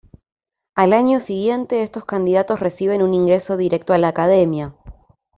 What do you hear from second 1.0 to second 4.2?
siguiente, estos candidatos reciben un ingreso directo a la